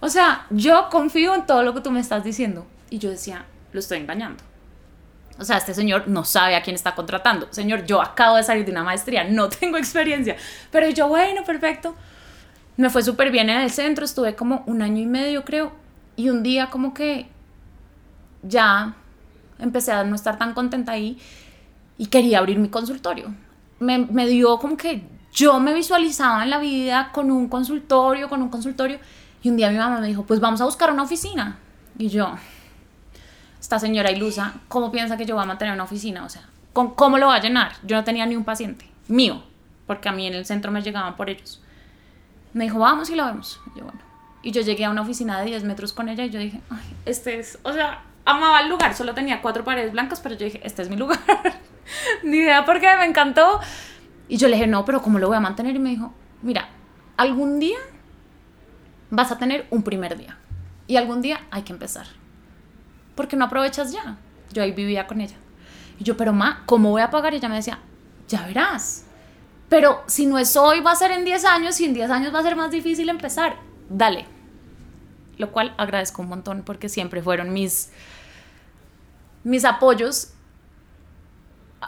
[0.00, 2.66] O sea, yo confío en todo lo que tú me estás diciendo.
[2.88, 4.42] Y yo decía, lo estoy engañando.
[5.38, 7.48] O sea, este señor no sabe a quién está contratando.
[7.50, 10.36] Señor, yo acabo de salir de una maestría, no tengo experiencia.
[10.70, 11.94] Pero yo, bueno, perfecto.
[12.76, 15.72] Me fue súper bien en el centro, estuve como un año y medio, creo.
[16.14, 17.28] Y un día como que
[18.42, 18.96] ya
[19.58, 21.18] empecé a no estar tan contenta ahí
[21.98, 23.34] y quería abrir mi consultorio.
[23.78, 28.40] Me, me dio como que yo me visualizaba en la vida con un consultorio, con
[28.40, 28.98] un consultorio,
[29.42, 31.58] y un día mi mamá me dijo, pues vamos a buscar una oficina.
[31.98, 32.34] Y yo,
[33.60, 36.24] esta señora ilusa, ¿cómo piensa que yo voy a mantener una oficina?
[36.24, 37.72] O sea, ¿cómo lo va a llenar?
[37.82, 39.42] Yo no tenía ni un paciente mío,
[39.86, 41.60] porque a mí en el centro me llegaban por ellos.
[42.54, 43.60] Me dijo, vamos y lo vemos.
[43.74, 44.00] Y yo, bueno.
[44.42, 46.96] Y yo llegué a una oficina de 10 metros con ella y yo dije, ay,
[47.04, 50.60] este es, o sea, amaba el lugar, solo tenía cuatro paredes blancas, pero yo dije,
[50.64, 51.18] este es mi lugar.
[52.22, 53.60] ni idea por qué, me encantó.
[54.28, 55.74] Y yo le dije, no, pero ¿cómo lo voy a mantener?
[55.76, 56.12] Y me dijo,
[56.42, 56.68] mira,
[57.16, 57.78] algún día
[59.10, 60.36] vas a tener un primer día.
[60.88, 62.06] Y algún día hay que empezar.
[63.14, 64.18] Porque no aprovechas ya.
[64.52, 65.36] Yo ahí vivía con ella.
[65.98, 67.32] Y yo, pero ma, ¿cómo voy a pagar?
[67.32, 67.78] Y ella me decía,
[68.28, 69.04] ya verás.
[69.68, 72.34] Pero si no es hoy, va a ser en 10 años y en 10 años
[72.34, 73.56] va a ser más difícil empezar.
[73.88, 74.26] Dale.
[75.38, 77.90] Lo cual agradezco un montón porque siempre fueron mis,
[79.44, 80.32] mis apoyos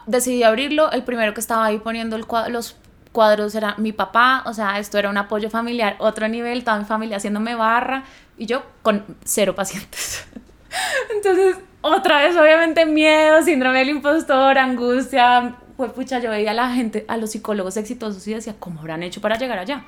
[0.07, 0.91] decidí abrirlo.
[0.93, 2.77] El primero que estaba ahí poniendo los
[3.13, 6.85] cuadros era mi papá, o sea, esto era un apoyo familiar, otro nivel, toda mi
[6.85, 8.05] familia haciéndome barra
[8.37, 10.27] y yo con cero pacientes.
[11.15, 15.57] Entonces, otra vez, obviamente, miedo, síndrome del impostor, angustia.
[15.77, 19.03] Pues pucha, yo veía a la gente, a los psicólogos exitosos y decía, ¿cómo habrán
[19.03, 19.85] hecho para llegar allá?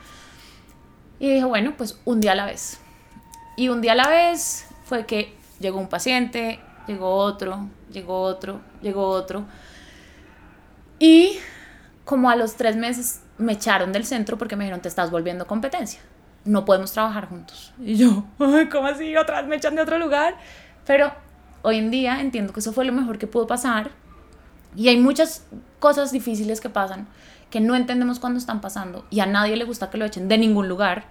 [1.18, 2.80] Y dije, bueno, pues un día a la vez.
[3.60, 8.62] Y un día a la vez fue que llegó un paciente, llegó otro, llegó otro,
[8.80, 9.44] llegó otro.
[10.98, 11.38] Y
[12.06, 15.46] como a los tres meses me echaron del centro porque me dijeron, te estás volviendo
[15.46, 16.00] competencia.
[16.46, 17.74] No podemos trabajar juntos.
[17.78, 19.14] Y yo, ¿cómo así?
[19.14, 20.38] Otra vez me echan de otro lugar.
[20.86, 21.12] Pero
[21.60, 23.90] hoy en día entiendo que eso fue lo mejor que pudo pasar.
[24.74, 25.44] Y hay muchas
[25.80, 27.08] cosas difíciles que pasan
[27.50, 30.38] que no entendemos cuando están pasando y a nadie le gusta que lo echen de
[30.38, 31.04] ningún lugar,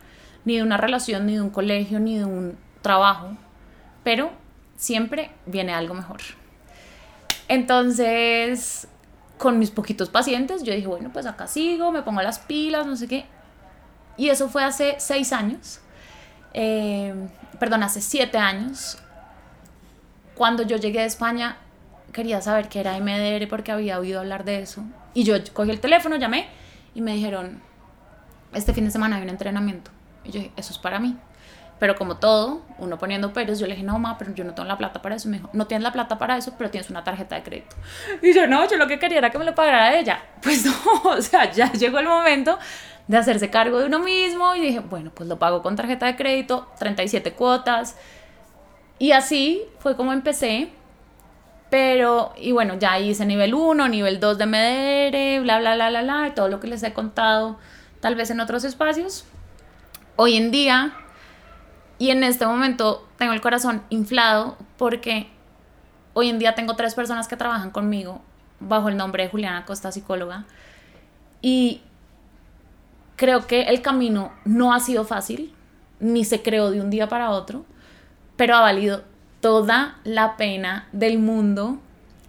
[0.45, 3.30] ni de una relación, ni de un colegio, ni de un trabajo,
[4.04, 4.32] pero
[4.75, 6.19] siempre viene algo mejor.
[7.47, 8.88] Entonces,
[9.38, 12.95] con mis poquitos pacientes, yo dije, bueno, pues acá sigo, me pongo las pilas, no
[12.95, 13.25] sé qué.
[14.17, 15.80] Y eso fue hace seis años,
[16.54, 17.13] eh,
[17.60, 18.97] perdón, hace siete años.
[20.36, 21.58] Cuando yo llegué a España,
[22.12, 24.84] quería saber qué era MDR porque había oído hablar de eso.
[25.13, 26.47] Y yo cogí el teléfono, llamé
[26.93, 27.62] y me dijeron,
[28.54, 29.91] este fin de semana hay un entrenamiento.
[30.30, 31.18] Y yo dije, eso es para mí.
[31.80, 34.68] Pero como todo, uno poniendo peros, yo le dije, no, mamá, pero yo no tengo
[34.68, 35.30] la plata para eso.
[35.30, 37.76] Me dijo, no tienes la plata para eso, pero tienes una tarjeta de crédito.
[38.22, 40.22] Y yo, no, yo lo que quería era que me lo pagara ella.
[40.42, 40.74] Pues no,
[41.06, 42.60] o sea, ya llegó el momento
[43.08, 46.15] de hacerse cargo de uno mismo y dije, bueno, pues lo pago con tarjeta de
[46.15, 47.96] crédito, 37 cuotas.
[49.00, 50.70] Y así fue como empecé.
[51.70, 56.02] Pero, y bueno, ya hice nivel 1, nivel 2 de MDR, bla, bla, bla, bla,
[56.02, 57.60] bla, todo lo que les he contado,
[58.00, 59.26] tal vez en otros espacios.
[60.22, 60.92] Hoy en día,
[61.98, 65.30] y en este momento, tengo el corazón inflado porque
[66.12, 68.20] hoy en día tengo tres personas que trabajan conmigo
[68.60, 70.44] bajo el nombre de Juliana Costa, psicóloga.
[71.42, 71.84] Y
[73.16, 75.56] creo que el camino no ha sido fácil,
[76.02, 77.64] ni se creó de un día para otro,
[78.36, 79.06] pero ha valido
[79.40, 81.80] toda la pena del mundo.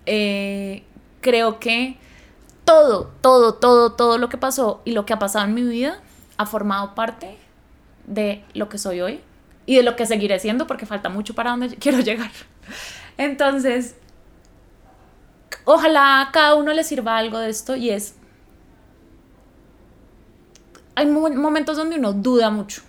[0.07, 0.85] Eh,
[1.21, 1.99] creo que
[2.65, 5.99] todo, todo, todo, todo lo que pasó y lo que ha pasado en mi vida
[6.37, 7.40] ha formado parte
[8.11, 9.21] de lo que soy hoy
[9.67, 12.31] y de lo que seguiré siendo porque falta mucho para donde quiero llegar.
[13.17, 13.97] Entonces,
[15.65, 18.17] ojalá a cada uno le sirva algo de esto y es,
[20.95, 22.83] hay momentos donde uno duda mucho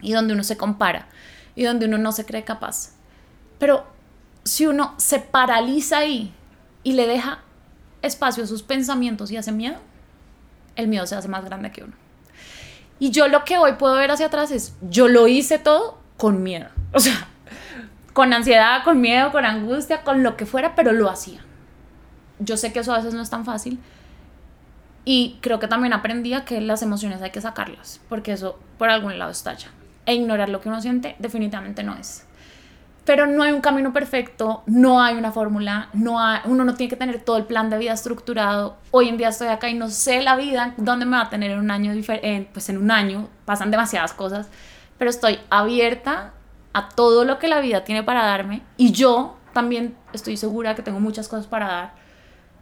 [0.00, 1.08] y donde uno se compara
[1.54, 2.94] y donde uno no se cree capaz.
[3.58, 3.86] Pero
[4.44, 6.32] si uno se paraliza ahí
[6.82, 7.40] y le deja
[8.00, 9.76] espacio a sus pensamientos y hace miedo,
[10.74, 12.07] el miedo se hace más grande que uno.
[12.98, 16.42] Y yo lo que hoy puedo ver hacia atrás es, yo lo hice todo con
[16.42, 16.68] miedo.
[16.94, 17.28] O sea,
[18.14, 21.40] con ansiedad, con miedo, con angustia, con lo que fuera, pero lo hacía.
[22.38, 23.78] Yo sé que eso a veces no es tan fácil.
[25.04, 28.88] Y creo que también aprendí a que las emociones hay que sacarlas, porque eso por
[28.88, 29.68] algún lado estalla.
[30.06, 32.27] E ignorar lo que uno siente definitivamente no es
[33.08, 36.90] pero no hay un camino perfecto, no hay una fórmula, no hay, uno no tiene
[36.90, 38.76] que tener todo el plan de vida estructurado.
[38.90, 41.52] Hoy en día estoy acá y no sé la vida dónde me va a tener
[41.52, 41.94] en un año
[42.52, 44.48] pues en un año pasan demasiadas cosas,
[44.98, 46.34] pero estoy abierta
[46.74, 50.82] a todo lo que la vida tiene para darme y yo también estoy segura que
[50.82, 51.94] tengo muchas cosas para dar.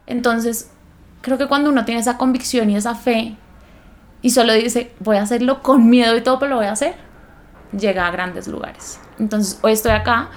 [0.05, 0.71] Entonces,
[1.19, 3.35] creo que cuando uno tiene esa convicción y esa fe
[4.21, 6.95] y solo dice, voy a hacerlo con miedo y todo, pero lo voy a hacer,
[7.77, 9.01] llega a grandes lugares.
[9.19, 10.29] Entonces, hoy estoy acá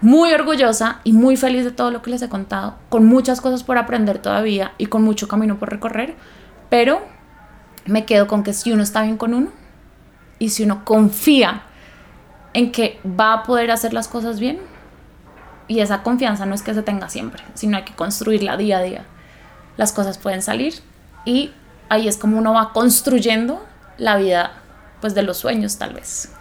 [0.00, 3.64] muy orgullosa y muy feliz de todo lo que les he contado, con muchas cosas
[3.64, 6.14] por aprender todavía y con mucho camino por recorrer,
[6.68, 7.00] pero
[7.86, 9.50] me quedo con que si uno está bien con uno
[10.38, 11.62] y si uno confía
[12.52, 14.60] en que va a poder hacer las cosas bien,
[15.68, 18.82] y esa confianza no es que se tenga siempre, sino hay que construirla día a
[18.82, 19.04] día.
[19.76, 20.74] Las cosas pueden salir
[21.24, 21.52] y
[21.88, 23.64] ahí es como uno va construyendo
[23.98, 24.52] la vida
[25.00, 26.32] pues de los sueños tal vez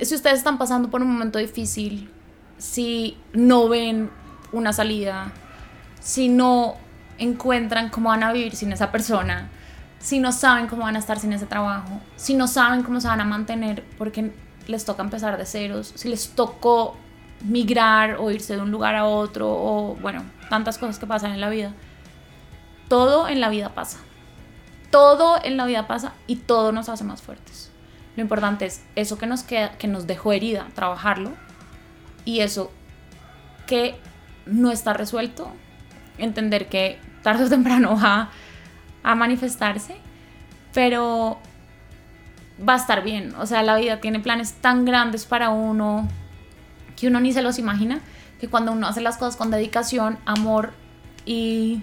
[0.00, 2.10] si ustedes están pasando por un momento difícil,
[2.58, 4.10] si no ven
[4.52, 5.32] una salida,
[6.00, 6.74] si no
[7.18, 9.48] encuentran cómo van a vivir sin esa persona,
[9.98, 13.08] si no saben cómo van a estar sin ese trabajo, si no saben cómo se
[13.08, 14.32] van a mantener porque
[14.66, 16.96] les toca empezar de ceros, si les tocó
[17.42, 21.40] migrar o irse de un lugar a otro o bueno, tantas cosas que pasan en
[21.40, 21.72] la vida.
[22.88, 23.98] Todo en la vida pasa.
[24.90, 27.70] Todo en la vida pasa y todo nos hace más fuertes.
[28.16, 31.32] Lo importante es eso que nos, queda, que nos dejó herida, trabajarlo.
[32.24, 32.70] Y eso
[33.66, 33.96] que
[34.46, 35.52] no está resuelto,
[36.18, 38.30] entender que tarde o temprano va
[39.02, 39.96] a manifestarse,
[40.72, 41.38] pero
[42.66, 43.34] va a estar bien.
[43.36, 46.08] O sea, la vida tiene planes tan grandes para uno
[46.96, 48.00] que uno ni se los imagina,
[48.40, 50.72] que cuando uno hace las cosas con dedicación, amor
[51.26, 51.82] y,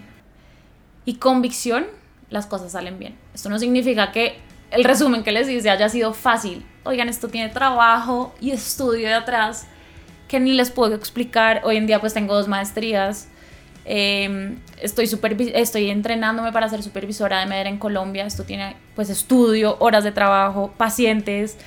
[1.03, 1.85] y convicción,
[2.29, 3.17] las cosas salen bien.
[3.33, 4.39] Esto no significa que
[4.71, 6.65] el resumen que les hice haya sido fácil.
[6.83, 9.67] Oigan, esto tiene trabajo y estudio de atrás
[10.27, 11.61] que ni les puedo explicar.
[11.65, 13.27] Hoy en día pues tengo dos maestrías.
[13.83, 15.09] Eh, estoy,
[15.53, 18.25] estoy entrenándome para ser supervisora de MEDER en Colombia.
[18.25, 21.57] Esto tiene pues estudio, horas de trabajo, pacientes,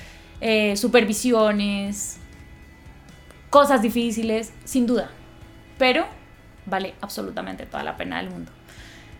[0.41, 2.17] eh, supervisiones,
[3.51, 5.11] cosas difíciles, sin duda.
[5.77, 6.07] Pero
[6.65, 8.51] vale absolutamente toda la pena del mundo.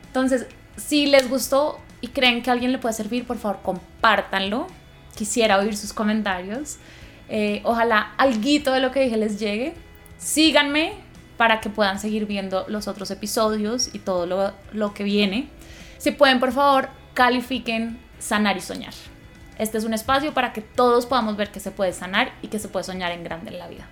[0.08, 4.68] Entonces, si les gustó y creen que alguien le puede servir, por favor, compártanlo.
[5.16, 6.78] Quisiera oír sus comentarios.
[7.30, 8.40] Eh, ojalá algo
[8.72, 9.74] de lo que dije les llegue.
[10.18, 10.94] Síganme
[11.38, 15.50] para que puedan seguir viendo los otros episodios y todo lo, lo que viene.
[15.98, 18.94] Si pueden, por favor, califiquen Sanar y Soñar.
[19.58, 22.60] Este es un espacio para que todos podamos ver que se puede sanar y que
[22.60, 23.88] se puede soñar en grande en la vida.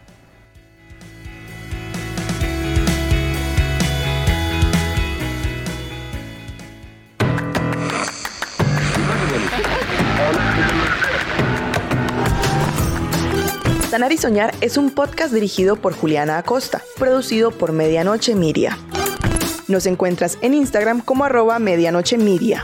[13.94, 18.76] Sanar y Soñar es un podcast dirigido por Juliana Acosta, producido por Medianoche Miria.
[19.68, 22.64] Nos encuentras en Instagram como arroba medianoche miria.